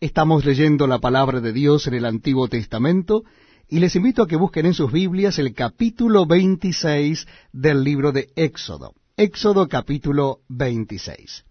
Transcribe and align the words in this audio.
Estamos 0.00 0.46
leyendo 0.46 0.86
la 0.86 0.98
palabra 0.98 1.42
de 1.42 1.52
Dios 1.52 1.86
en 1.86 1.92
el 1.92 2.06
Antiguo 2.06 2.48
Testamento 2.48 3.22
y 3.68 3.80
les 3.80 3.94
invito 3.96 4.22
a 4.22 4.26
que 4.26 4.36
busquen 4.36 4.64
en 4.64 4.72
sus 4.72 4.90
Biblias 4.90 5.38
el 5.38 5.52
capítulo 5.52 6.24
26 6.24 7.28
del 7.52 7.84
libro 7.84 8.10
de 8.10 8.30
Éxodo. 8.34 8.94
Éxodo 9.18 9.68
capítulo 9.68 10.38
26. 10.48 11.44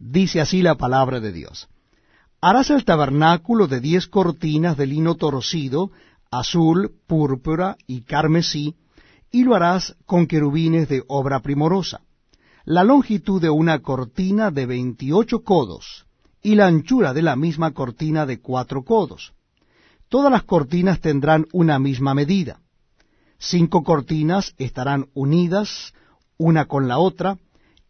Dice 0.00 0.40
así 0.40 0.62
la 0.62 0.74
palabra 0.74 1.20
de 1.20 1.30
Dios. 1.30 1.68
Harás 2.40 2.70
el 2.70 2.84
tabernáculo 2.84 3.68
de 3.68 3.78
diez 3.78 4.08
cortinas 4.08 4.76
de 4.76 4.86
lino 4.86 5.14
torcido, 5.14 5.92
azul, 6.28 6.90
púrpura 7.06 7.76
y 7.86 8.00
carmesí, 8.00 8.74
y 9.30 9.44
lo 9.44 9.54
harás 9.54 9.94
con 10.06 10.26
querubines 10.26 10.88
de 10.88 11.04
obra 11.06 11.38
primorosa. 11.38 12.00
La 12.64 12.82
longitud 12.82 13.40
de 13.40 13.50
una 13.50 13.78
cortina 13.78 14.50
de 14.50 14.66
veintiocho 14.66 15.44
codos, 15.44 16.05
y 16.42 16.54
la 16.54 16.66
anchura 16.66 17.12
de 17.12 17.22
la 17.22 17.36
misma 17.36 17.72
cortina 17.72 18.26
de 18.26 18.40
cuatro 18.40 18.84
codos. 18.84 19.32
Todas 20.08 20.30
las 20.30 20.44
cortinas 20.44 21.00
tendrán 21.00 21.46
una 21.52 21.78
misma 21.78 22.14
medida. 22.14 22.60
Cinco 23.38 23.82
cortinas 23.82 24.54
estarán 24.56 25.06
unidas 25.14 25.92
una 26.38 26.66
con 26.66 26.88
la 26.88 26.98
otra, 26.98 27.38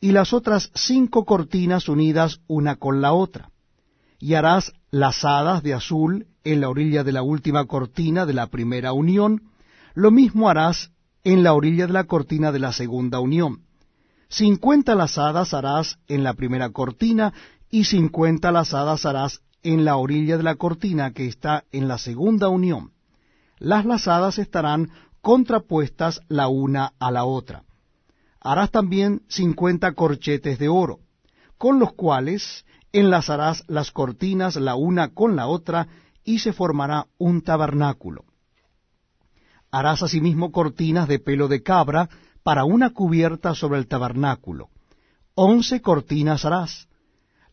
y 0.01 0.13
las 0.13 0.33
otras 0.33 0.71
cinco 0.75 1.25
cortinas 1.25 1.89
unidas 1.89 2.41
una 2.47 2.77
con 2.77 3.01
la 3.01 3.13
otra. 3.13 3.51
Y 4.19 4.35
harás 4.35 4.73
lazadas 4.91 5.63
de 5.63 5.75
azul 5.75 6.27
en 6.45 6.61
la 6.61 6.69
orilla 6.69 7.05
de 7.05 7.13
la 7.13 7.23
última 7.23 7.67
cortina 7.67 8.25
de 8.25 8.33
la 8.33 8.47
primera 8.47 8.93
unión, 8.93 9.43
lo 9.95 10.11
mismo 10.11 10.49
harás 10.49 10.91
en 11.25 11.43
la 11.43 11.55
orilla 11.55 11.87
de 11.87 11.93
la 11.93 12.05
cortina 12.05 12.53
de 12.53 12.61
la 12.61 12.73
segunda 12.73 13.21
unión. 13.21 13.63
Cincuenta 14.29 14.95
lazadas 14.95 15.55
harás 15.55 15.99
en 16.09 16.25
la 16.25 16.35
primera 16.35 16.71
cortina 16.71 17.33
y 17.71 17.85
cincuenta 17.85 18.53
lazadas 18.53 19.07
harás 19.07 19.43
en 19.63 19.85
la 19.85 19.97
orilla 19.97 20.37
de 20.37 20.43
la 20.43 20.55
cortina 20.57 21.13
que 21.13 21.27
está 21.27 21.65
en 21.73 21.89
la 21.89 21.99
segunda 21.99 22.49
unión. 22.49 22.93
Las 23.59 23.85
lazadas 23.85 24.39
estarán 24.39 24.91
contrapuestas 25.21 26.21
la 26.29 26.49
una 26.49 26.93
a 26.99 27.11
la 27.11 27.25
otra. 27.25 27.65
Harás 28.41 28.71
también 28.71 29.23
cincuenta 29.29 29.93
corchetes 29.93 30.59
de 30.59 30.69
oro, 30.69 31.01
con 31.59 31.81
los 31.81 31.93
cuales 31.95 32.65
enlazarás 32.93 33.65
las 33.67 33.91
cortinas 33.91 34.57
la 34.57 34.77
una 34.77 35.09
con 35.09 35.35
la 35.35 35.49
otra, 35.49 35.89
y 36.23 36.41
se 36.41 36.53
formará 36.53 37.07
un 37.19 37.43
tabernáculo. 37.43 38.25
Harás 39.71 40.03
asimismo 40.03 40.53
cortinas 40.53 41.09
de 41.09 41.19
pelo 41.19 41.49
de 41.49 41.63
cabra 41.63 42.09
para 42.43 42.65
una 42.65 42.91
cubierta 42.91 43.55
sobre 43.55 43.79
el 43.79 43.87
tabernáculo. 43.87 44.69
Once 45.35 45.81
cortinas 45.83 46.45
harás, 46.45 46.89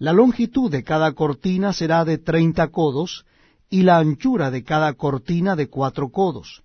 la 0.04 0.12
longitud 0.12 0.70
de 0.70 0.84
cada 0.84 1.14
cortina 1.14 1.72
será 1.72 2.04
de 2.04 2.18
treinta 2.18 2.68
codos, 2.68 3.26
y 3.70 3.84
la 3.84 4.00
anchura 4.00 4.52
de 4.52 4.62
cada 4.62 4.96
cortina 4.96 5.56
de 5.56 5.70
cuatro 5.70 6.10
codos. 6.10 6.62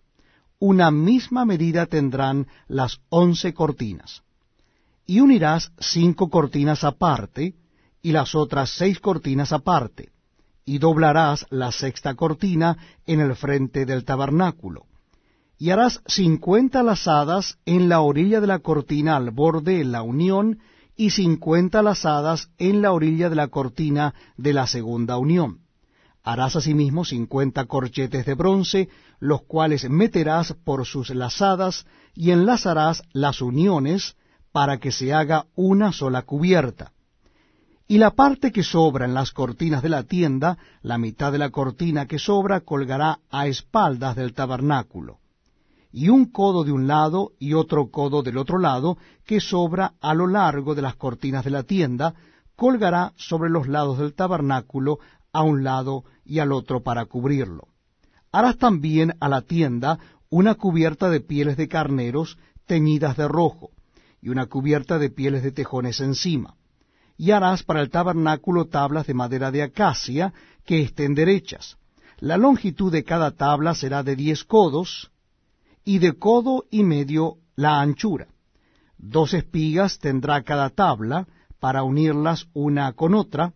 Una 0.59 0.91
misma 0.91 1.45
medida 1.45 1.87
tendrán 1.87 2.49
las 2.67 2.99
once 3.11 3.55
cortinas. 3.55 4.25
Y 5.07 5.21
unirás 5.21 5.71
cinco 5.79 6.31
cortinas 6.31 6.83
aparte, 6.83 7.55
y 8.03 8.11
las 8.11 8.35
otras 8.35 8.71
seis 8.71 8.99
cortinas 8.99 9.53
aparte, 9.53 10.09
y 10.65 10.79
doblarás 10.79 11.47
la 11.51 11.71
sexta 11.71 12.17
cortina 12.17 12.77
en 13.07 13.21
el 13.21 13.37
frente 13.37 13.87
del 13.87 14.05
tabernáculo. 14.05 14.87
Y 15.59 15.71
harás 15.71 16.03
cincuenta 16.09 16.83
lazadas 16.83 17.57
en 17.67 17.89
la 17.89 18.01
orilla 18.01 18.41
de 18.41 18.49
la 18.49 18.59
cortina 18.59 19.15
al 19.15 19.31
borde 19.31 19.79
de 19.79 19.85
la 19.85 20.03
unión, 20.03 20.59
y 20.99 21.11
cincuenta 21.11 21.81
lazadas 21.81 22.51
en 22.59 22.83
la 22.83 22.93
orilla 22.93 23.31
de 23.31 23.37
la 23.37 23.47
cortina 23.47 24.15
de 24.37 24.53
la 24.53 24.67
segunda 24.67 25.17
unión. 25.17 25.61
Harás 26.25 26.57
asimismo 26.57 27.05
cincuenta 27.05 27.67
corchetes 27.67 28.27
de 28.27 28.35
bronce, 28.35 28.89
los 29.21 29.43
cuales 29.43 29.89
meterás 29.89 30.55
por 30.65 30.85
sus 30.85 31.11
lazadas, 31.11 31.87
y 32.17 32.33
enlazarás 32.33 33.05
las 33.13 33.41
uniones, 33.41 34.17
para 34.51 34.79
que 34.79 34.91
se 34.91 35.15
haga 35.15 35.47
una 35.55 35.93
sola 35.93 36.23
cubierta. 36.23 36.91
Y 37.87 37.99
la 37.99 38.11
parte 38.11 38.51
que 38.51 38.65
sobra 38.65 39.05
en 39.05 39.15
las 39.15 39.31
cortinas 39.31 39.85
de 39.85 39.91
la 39.91 40.03
tienda, 40.03 40.59
la 40.83 40.99
mitad 40.99 41.31
de 41.31 41.39
la 41.39 41.51
cortina 41.51 42.07
que 42.07 42.19
sobra 42.19 42.63
colgará 42.63 43.21
a 43.31 43.47
espaldas 43.47 44.17
del 44.17 44.35
tabernáculo 44.35 45.21
y 45.93 46.09
un 46.09 46.27
codo 46.27 46.65
de 46.65 46.73
un 46.73 46.87
lado 46.87 47.33
y 47.39 47.55
otro 47.55 47.91
codo 47.91 48.23
del 48.23 48.39
otro 48.39 48.59
lado, 48.59 48.99
que 49.25 49.41
sobra 49.41 49.95
a 50.01 50.15
lo 50.15 50.27
largo 50.27 50.75
de 50.75 50.83
las 50.83 50.97
cortinas 50.97 51.45
de 51.45 51.51
la 51.51 51.63
tienda, 51.63 52.15
colgará 52.57 53.13
sobre 53.17 53.51
los 53.51 53.69
lados 53.69 53.99
del 53.99 54.15
tabernáculo 54.15 54.99
a 55.33 55.43
un 55.43 55.65
lado 55.65 56.05
y 56.25 56.41
al 56.41 56.53
otro 56.53 56.83
para 56.83 57.07
cubrirlo. 57.07 57.69
Harás 58.33 58.59
también 58.59 59.15
a 59.21 59.29
la 59.29 59.43
tienda 59.43 59.99
una 60.31 60.55
cubierta 60.55 61.09
de 61.09 61.21
pieles 61.21 61.57
de 61.57 61.69
carneros 61.69 62.39
teñidas 62.67 63.17
de 63.17 63.29
rojo, 63.29 63.71
y 64.21 64.29
una 64.29 64.47
cubierta 64.47 64.99
de 64.99 65.11
pieles 65.11 65.43
de 65.43 65.53
tejones 65.53 66.01
encima. 66.01 66.55
Y 67.17 67.31
harás 67.31 67.63
para 67.63 67.81
el 67.81 67.91
tabernáculo 67.91 68.67
tablas 68.67 69.07
de 69.07 69.15
madera 69.15 69.51
de 69.51 69.63
acacia 69.63 70.33
que 70.65 70.83
estén 70.83 71.15
derechas. 71.15 71.77
La 72.19 72.37
longitud 72.37 72.93
de 72.93 73.05
cada 73.05 73.31
tabla 73.31 73.75
será 73.75 74.03
de 74.03 74.17
diez 74.17 74.45
codos, 74.45 75.11
y 75.89 76.01
de 76.01 76.19
codo 76.19 76.67
y 76.71 76.83
medio 76.85 77.39
la 77.57 77.81
anchura. 77.81 78.29
Dos 78.99 79.33
espigas 79.33 79.99
tendrá 79.99 80.43
cada 80.43 80.69
tabla 80.69 81.27
para 81.61 81.83
unirlas 81.83 82.47
una 82.53 82.93
con 82.93 83.15
otra, 83.15 83.55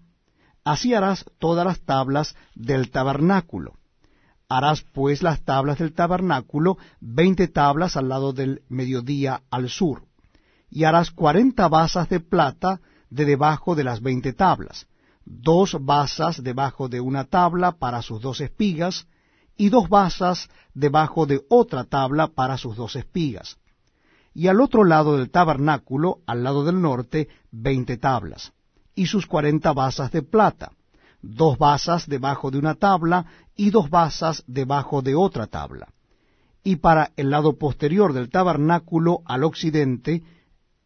así 0.65 0.95
harás 0.95 1.27
todas 1.39 1.67
las 1.67 1.83
tablas 1.83 2.35
del 2.55 2.91
tabernáculo. 2.91 3.75
Harás 4.49 4.81
pues 4.95 5.23
las 5.23 5.45
tablas 5.45 5.77
del 5.77 5.93
tabernáculo, 5.93 6.79
veinte 7.03 7.49
tablas 7.49 7.99
al 7.99 8.09
lado 8.09 8.33
del 8.33 8.63
mediodía 8.71 9.43
al 9.51 9.69
sur, 9.69 10.07
y 10.71 10.85
harás 10.85 11.11
cuarenta 11.11 11.69
basas 11.69 12.09
de 12.09 12.21
plata 12.21 12.81
de 13.11 13.27
debajo 13.27 13.75
de 13.75 13.85
las 13.85 14.01
veinte 14.01 14.33
tablas, 14.33 14.87
dos 15.27 15.77
basas 15.79 16.43
debajo 16.43 16.89
de 16.89 17.03
una 17.03 17.25
tabla 17.25 17.73
para 17.73 18.01
sus 18.01 18.23
dos 18.23 18.41
espigas, 18.41 19.07
y 19.63 19.69
dos 19.69 19.89
basas 19.89 20.49
debajo 20.75 21.25
de 21.25 21.43
otra 21.49 21.85
tabla 21.85 22.27
para 22.27 22.59
sus 22.59 22.75
dos 22.75 22.97
espigas. 22.97 23.59
Y 24.35 24.49
al 24.49 24.61
otro 24.61 24.83
lado 24.83 25.17
del 25.17 25.31
tabernáculo, 25.31 26.19
al 26.27 26.43
lado 26.43 26.65
del 26.65 26.83
norte, 26.83 27.29
veinte 27.53 27.97
tablas, 27.97 28.53
y 28.97 29.07
sus 29.07 29.25
cuarenta 29.25 29.73
basas 29.73 30.11
de 30.11 30.23
plata, 30.23 30.73
dos 31.21 31.59
basas 31.59 32.09
debajo 32.09 32.51
de 32.51 32.59
una 32.59 32.75
tabla 32.75 33.25
y 33.55 33.71
dos 33.71 33.89
basas 33.89 34.43
debajo 34.49 35.01
de 35.01 35.15
otra 35.15 35.47
tabla. 35.47 35.93
Y 36.65 36.77
para 36.77 37.13
el 37.17 37.31
lado 37.31 37.57
posterior 37.57 38.15
del 38.15 38.31
tabernáculo, 38.31 39.21
al 39.27 39.45
occidente, 39.45 40.25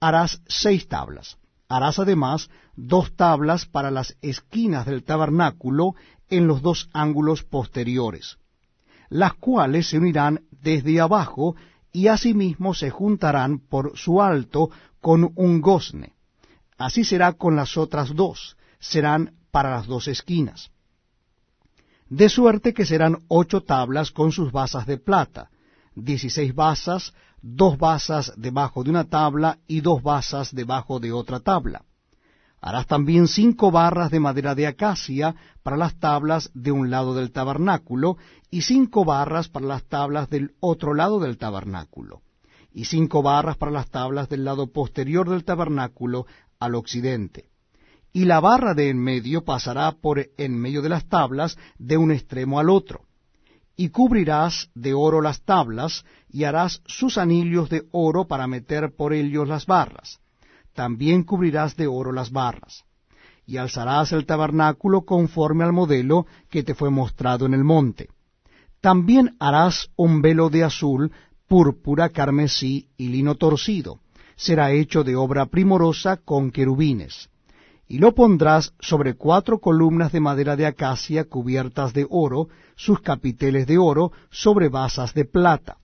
harás 0.00 0.42
seis 0.48 0.86
tablas. 0.86 1.38
Harás 1.66 1.98
además 1.98 2.50
dos 2.76 3.16
tablas 3.16 3.64
para 3.64 3.90
las 3.90 4.18
esquinas 4.20 4.84
del 4.84 5.02
tabernáculo 5.02 5.94
en 6.28 6.46
los 6.46 6.60
dos 6.60 6.90
ángulos 6.92 7.42
posteriores 7.42 8.36
las 9.08 9.34
cuales 9.34 9.88
se 9.88 9.98
unirán 9.98 10.42
desde 10.50 11.00
abajo 11.00 11.56
y 11.92 12.08
asimismo 12.08 12.74
se 12.74 12.90
juntarán 12.90 13.58
por 13.58 13.96
su 13.96 14.20
alto 14.20 14.70
con 15.00 15.32
un 15.34 15.60
gozne. 15.60 16.14
Así 16.76 17.04
será 17.04 17.32
con 17.32 17.56
las 17.56 17.76
otras 17.76 18.14
dos, 18.14 18.56
serán 18.78 19.34
para 19.50 19.70
las 19.70 19.86
dos 19.86 20.08
esquinas. 20.08 20.70
De 22.08 22.28
suerte 22.28 22.74
que 22.74 22.84
serán 22.84 23.24
ocho 23.28 23.62
tablas 23.62 24.10
con 24.10 24.30
sus 24.30 24.52
basas 24.52 24.86
de 24.86 24.98
plata, 24.98 25.50
dieciséis 25.94 26.54
basas, 26.54 27.14
dos 27.40 27.78
basas 27.78 28.32
debajo 28.36 28.84
de 28.84 28.90
una 28.90 29.04
tabla 29.04 29.58
y 29.66 29.80
dos 29.80 30.02
basas 30.02 30.54
debajo 30.54 31.00
de 31.00 31.12
otra 31.12 31.40
tabla 31.40 31.82
Harás 32.60 32.86
también 32.86 33.28
cinco 33.28 33.70
barras 33.70 34.10
de 34.10 34.20
madera 34.20 34.54
de 34.54 34.66
acacia 34.66 35.34
para 35.62 35.76
las 35.76 35.98
tablas 35.98 36.50
de 36.54 36.72
un 36.72 36.90
lado 36.90 37.14
del 37.14 37.30
tabernáculo, 37.30 38.16
y 38.50 38.62
cinco 38.62 39.04
barras 39.04 39.48
para 39.48 39.66
las 39.66 39.84
tablas 39.84 40.30
del 40.30 40.52
otro 40.60 40.94
lado 40.94 41.20
del 41.20 41.38
tabernáculo, 41.38 42.22
y 42.72 42.86
cinco 42.86 43.22
barras 43.22 43.56
para 43.56 43.72
las 43.72 43.90
tablas 43.90 44.28
del 44.28 44.44
lado 44.44 44.72
posterior 44.72 45.28
del 45.28 45.44
tabernáculo 45.44 46.26
al 46.58 46.74
occidente. 46.74 47.50
Y 48.12 48.24
la 48.24 48.40
barra 48.40 48.72
de 48.72 48.88
en 48.88 48.98
medio 48.98 49.44
pasará 49.44 49.92
por 49.92 50.26
en 50.38 50.58
medio 50.58 50.80
de 50.80 50.88
las 50.88 51.06
tablas 51.06 51.58
de 51.78 51.98
un 51.98 52.10
extremo 52.10 52.58
al 52.58 52.70
otro. 52.70 53.02
Y 53.76 53.90
cubrirás 53.90 54.70
de 54.74 54.94
oro 54.94 55.20
las 55.20 55.42
tablas, 55.42 56.04
y 56.30 56.44
harás 56.44 56.80
sus 56.86 57.18
anillos 57.18 57.68
de 57.68 57.82
oro 57.92 58.26
para 58.26 58.46
meter 58.46 58.96
por 58.96 59.12
ellos 59.12 59.46
las 59.46 59.66
barras 59.66 60.18
también 60.76 61.24
cubrirás 61.24 61.74
de 61.74 61.88
oro 61.88 62.12
las 62.12 62.30
barras, 62.30 62.84
y 63.44 63.56
alzarás 63.56 64.12
el 64.12 64.26
tabernáculo 64.26 65.02
conforme 65.02 65.64
al 65.64 65.72
modelo 65.72 66.26
que 66.50 66.62
te 66.62 66.74
fue 66.74 66.90
mostrado 66.90 67.46
en 67.46 67.54
el 67.54 67.64
monte. 67.64 68.10
También 68.80 69.34
harás 69.40 69.88
un 69.96 70.22
velo 70.22 70.48
de 70.50 70.62
azul, 70.62 71.10
púrpura, 71.48 72.10
carmesí 72.10 72.88
y 72.96 73.08
lino 73.08 73.34
torcido. 73.34 73.98
Será 74.36 74.70
hecho 74.70 75.02
de 75.02 75.16
obra 75.16 75.46
primorosa 75.46 76.18
con 76.18 76.50
querubines. 76.50 77.28
y 77.88 77.98
lo 77.98 78.16
pondrás 78.16 78.74
sobre 78.80 79.14
cuatro 79.14 79.60
columnas 79.60 80.10
de 80.10 80.18
madera 80.18 80.56
de 80.56 80.66
acacia 80.66 81.24
cubiertas 81.24 81.92
de 81.92 82.04
oro, 82.10 82.48
sus 82.74 83.00
capiteles 83.00 83.68
de 83.68 83.78
oro, 83.78 84.10
sobre 84.28 84.68
basas 84.68 85.14
de 85.14 85.24
plata. 85.24 85.76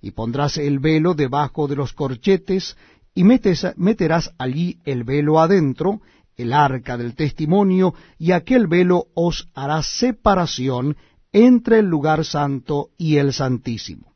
Y 0.00 0.12
pondrás 0.12 0.56
el 0.56 0.78
velo 0.78 1.14
debajo 1.14 1.66
de 1.66 1.74
los 1.74 1.92
corchetes, 1.94 2.76
y 3.14 3.24
meterás 3.24 4.32
allí 4.38 4.78
el 4.84 5.04
velo 5.04 5.40
adentro, 5.40 6.00
el 6.36 6.52
arca 6.52 6.96
del 6.96 7.14
testimonio, 7.14 7.94
y 8.18 8.32
aquel 8.32 8.66
velo 8.66 9.06
os 9.14 9.48
hará 9.54 9.82
separación 9.82 10.96
entre 11.32 11.78
el 11.78 11.86
lugar 11.86 12.24
santo 12.24 12.90
y 12.96 13.16
el 13.16 13.32
santísimo. 13.32 14.12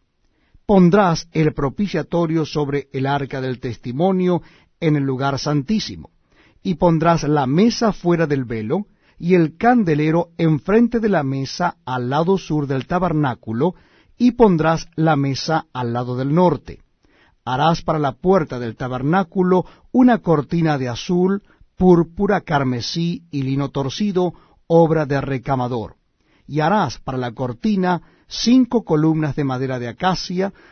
Pondrás 0.66 1.28
el 1.32 1.52
propiciatorio 1.54 2.44
sobre 2.44 2.88
el 2.92 3.06
arca 3.06 3.40
del 3.40 3.60
testimonio 3.60 4.42
en 4.80 4.96
el 4.96 5.04
lugar 5.04 5.38
santísimo, 5.38 6.10
y 6.62 6.74
pondrás 6.74 7.22
la 7.24 7.46
mesa 7.46 7.92
fuera 7.92 8.26
del 8.26 8.44
velo, 8.44 8.86
y 9.18 9.34
el 9.34 9.56
candelero 9.56 10.30
enfrente 10.36 11.00
de 11.00 11.08
la 11.08 11.22
mesa 11.22 11.76
al 11.86 12.10
lado 12.10 12.36
sur 12.36 12.66
del 12.66 12.86
tabernáculo, 12.86 13.74
y 14.18 14.32
pondrás 14.32 14.88
la 14.96 15.16
mesa 15.16 15.66
al 15.72 15.92
lado 15.92 16.16
del 16.16 16.34
norte. 16.34 16.80
Harás 17.46 17.80
para 17.80 18.00
la 18.00 18.10
puerta 18.10 18.58
del 18.58 18.74
tabernáculo 18.74 19.66
una 19.92 20.18
cortina 20.18 20.78
de 20.78 20.88
azul, 20.88 21.44
púrpura, 21.76 22.40
carmesí 22.40 23.22
y 23.30 23.44
lino 23.44 23.68
torcido, 23.68 24.34
obra 24.66 25.06
de 25.06 25.20
recamador. 25.20 25.94
Y 26.48 26.58
harás 26.58 26.98
para 26.98 27.18
la 27.18 27.30
cortina 27.30 28.02
cinco 28.26 28.82
columnas 28.82 29.36
de 29.36 29.44
madera 29.44 29.78
de 29.78 29.86
acacia, 29.86 30.52